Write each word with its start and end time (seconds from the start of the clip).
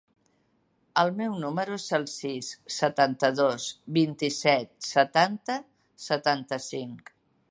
El 1.01 1.11
meu 1.19 1.35
número 1.43 1.75
es 1.81 1.85
el 1.97 2.05
sis, 2.13 2.49
setanta-dos, 2.77 3.67
vint-i-set, 3.99 4.73
setanta, 4.93 5.61
setanta-cinc. 6.09 7.17